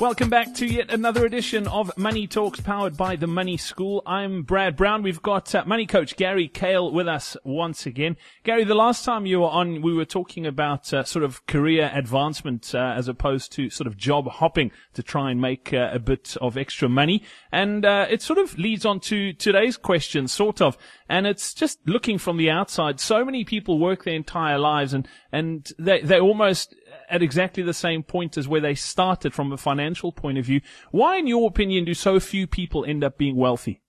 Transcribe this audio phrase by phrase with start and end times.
[0.00, 4.02] Welcome back to yet another edition of Money Talks powered by the Money School.
[4.06, 5.02] I'm Brad Brown.
[5.02, 8.16] We've got uh, money coach Gary Kale with us once again.
[8.42, 11.90] Gary, the last time you were on, we were talking about uh, sort of career
[11.92, 15.98] advancement uh, as opposed to sort of job hopping to try and make uh, a
[15.98, 17.22] bit of extra money.
[17.52, 20.78] And uh, it sort of leads on to today's question, sort of.
[21.10, 23.00] And it's just looking from the outside.
[23.00, 26.74] So many people work their entire lives and, and they, they almost
[27.10, 30.60] at exactly the same point as where they started from a financial point of view.
[30.90, 33.82] Why, in your opinion, do so few people end up being wealthy?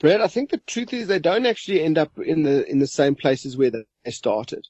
[0.00, 2.86] Brad, I think the truth is they don't actually end up in the in the
[2.86, 4.66] same places where they started.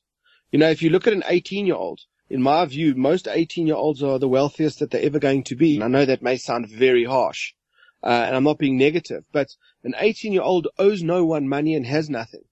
[0.52, 3.66] You know, if you look at an 18 year old, in my view, most 18
[3.66, 5.77] year olds are the wealthiest that they're ever going to be.
[5.77, 7.55] And I know that may sound very harsh,
[8.02, 9.48] uh, and I'm not being negative, but
[9.83, 12.44] an 18 year old owes no one money and has nothing.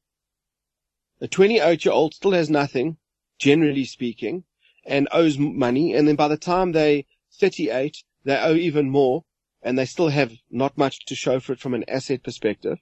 [1.20, 2.97] A 28 year old still has nothing,
[3.39, 4.44] generally speaking,
[4.84, 5.94] and owes money.
[5.94, 7.06] And then by the time they
[7.38, 9.25] 38, they owe even more
[9.62, 12.78] and they still have not much to show for it from an asset perspective.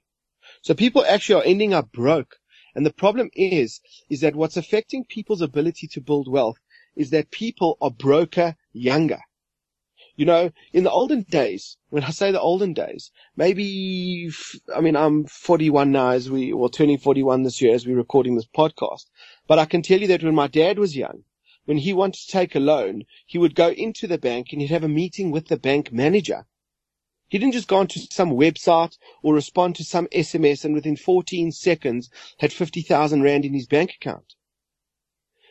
[0.61, 2.37] So people actually are ending up broke.
[2.73, 6.57] And the problem is, is that what's affecting people's ability to build wealth
[6.95, 9.19] is that people are broker younger.
[10.15, 14.29] You know, in the olden days, when I say the olden days, maybe,
[14.75, 18.35] I mean, I'm 41 now as we, well, turning 41 this year as we're recording
[18.35, 19.05] this podcast.
[19.47, 21.23] But I can tell you that when my dad was young,
[21.65, 24.71] when he wanted to take a loan, he would go into the bank and he'd
[24.71, 26.45] have a meeting with the bank manager.
[27.27, 31.51] He didn't just go onto some website or respond to some SMS and within 14
[31.51, 32.09] seconds
[32.39, 34.35] had 50,000 rand in his bank account.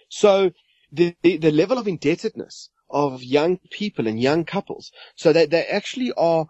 [0.08, 0.50] So
[0.92, 5.64] the, the, the level of indebtedness of young people and young couples, so that they
[5.64, 6.46] actually are,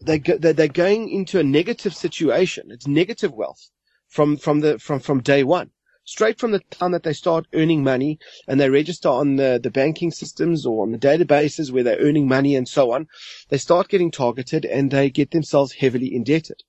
[0.00, 2.70] they, they're going into a negative situation.
[2.70, 3.70] It's negative wealth
[4.08, 5.70] from, from the, from, from day one
[6.04, 9.70] straight from the time that they start earning money and they register on the, the
[9.70, 13.06] banking systems or on the databases where they're earning money and so on,
[13.48, 16.62] they start getting targeted and they get themselves heavily indebted.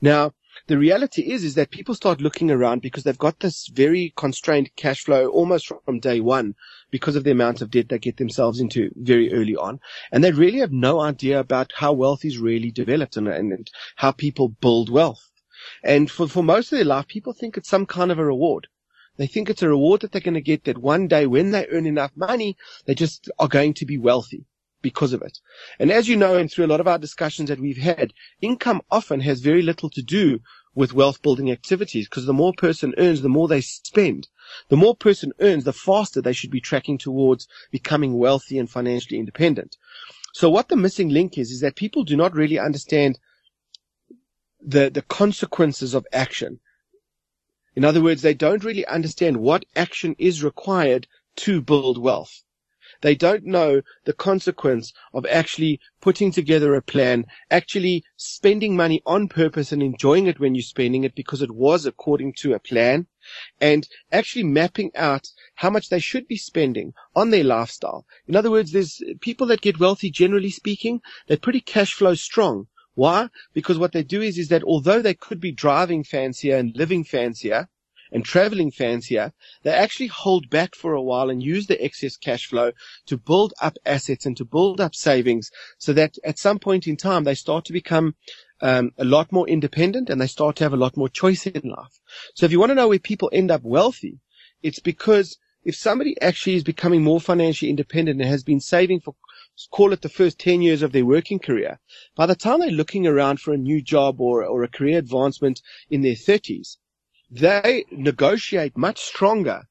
[0.00, 0.32] Now,
[0.66, 4.74] the reality is, is that people start looking around because they've got this very constrained
[4.76, 6.56] cash flow almost from day one
[6.90, 9.80] because of the amount of debt they get themselves into very early on.
[10.10, 14.12] And they really have no idea about how wealth is really developed and, and, how
[14.12, 15.30] people build wealth.
[15.84, 18.66] And for, for most of their life, people think it's some kind of a reward.
[19.18, 21.66] They think it's a reward that they're going to get that one day when they
[21.68, 22.56] earn enough money,
[22.86, 24.46] they just are going to be wealthy
[24.80, 25.38] because of it.
[25.78, 28.80] And as you know, and through a lot of our discussions that we've had, income
[28.90, 30.40] often has very little to do
[30.74, 34.28] with wealth building activities because the more person earns, the more they spend.
[34.68, 39.18] The more person earns, the faster they should be tracking towards becoming wealthy and financially
[39.18, 39.76] independent.
[40.32, 43.18] So what the missing link is, is that people do not really understand
[44.60, 46.60] the, the consequences of action.
[47.78, 51.06] In other words, they don't really understand what action is required
[51.36, 52.42] to build wealth.
[53.02, 59.28] They don't know the consequence of actually putting together a plan, actually spending money on
[59.28, 63.06] purpose and enjoying it when you're spending it because it was according to a plan
[63.60, 68.04] and actually mapping out how much they should be spending on their lifestyle.
[68.26, 72.66] In other words, there's people that get wealthy, generally speaking, they're pretty cash flow strong.
[72.98, 73.28] Why?
[73.54, 77.04] Because what they do is, is that although they could be driving fancier and living
[77.04, 77.68] fancier
[78.10, 79.32] and traveling fancier,
[79.62, 82.72] they actually hold back for a while and use the excess cash flow
[83.06, 85.48] to build up assets and to build up savings
[85.78, 88.16] so that at some point in time they start to become
[88.62, 91.70] um, a lot more independent and they start to have a lot more choice in
[91.70, 92.00] life.
[92.34, 94.18] So if you want to know where people end up wealthy,
[94.60, 99.14] it's because if somebody actually is becoming more financially independent and has been saving for
[99.70, 101.80] call it the first 10 years of their working career,
[102.14, 105.60] by the time they're looking around for a new job or, or a career advancement
[105.90, 106.76] in their 30s,
[107.30, 109.68] they negotiate much stronger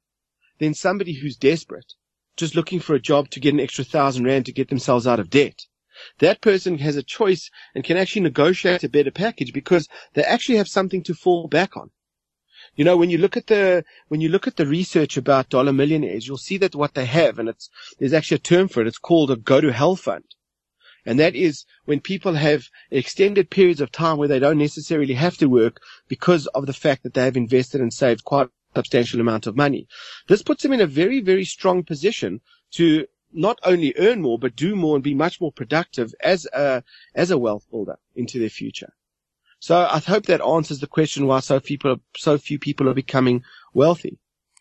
[0.59, 1.93] than somebody who's desperate,
[2.35, 5.19] just looking for a job to get an extra thousand rand to get themselves out
[5.19, 5.65] of debt.
[6.19, 10.57] That person has a choice and can actually negotiate a better package because they actually
[10.57, 11.91] have something to fall back on.
[12.77, 15.73] You know, when you look at the, when you look at the research about dollar
[15.73, 18.87] millionaires, you'll see that what they have, and it's, there's actually a term for it.
[18.87, 20.23] It's called a go to hell fund.
[21.03, 25.37] And that is when people have extended periods of time where they don't necessarily have
[25.37, 29.21] to work because of the fact that they have invested and saved quite a substantial
[29.21, 29.87] amount of money.
[30.27, 32.41] This puts them in a very, very strong position
[32.73, 36.83] to not only earn more, but do more and be much more productive as a,
[37.15, 38.93] as a wealth builder into their future.
[39.59, 43.43] So I hope that answers the question why so people, so few people are becoming
[43.73, 44.19] wealthy.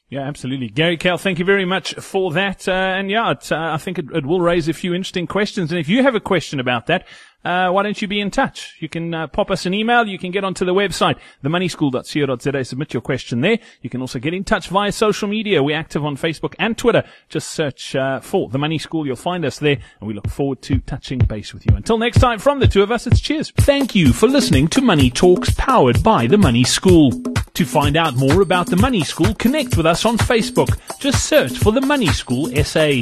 [0.08, 0.68] Yeah, absolutely.
[0.68, 2.68] Gary Kale, thank you very much for that.
[2.68, 5.72] Uh, and yeah, it, uh, I think it, it, will raise a few interesting questions.
[5.72, 7.08] And if you have a question about that,
[7.44, 8.76] uh, why don't you be in touch?
[8.78, 10.06] You can uh, pop us an email.
[10.06, 13.58] You can get onto the website, themoneyschool.co.za, submit your question there.
[13.82, 15.60] You can also get in touch via social media.
[15.60, 17.02] We're active on Facebook and Twitter.
[17.28, 19.06] Just search uh, for The Money School.
[19.06, 21.74] You'll find us there, and we look forward to touching base with you.
[21.74, 23.50] Until next time, from the two of us, it's cheers.
[23.56, 27.10] Thank you for listening to Money Talks, powered by The Money School.
[27.56, 30.78] To find out more about The Money School, connect with us on Facebook.
[31.00, 33.00] Just search for The Money School SA.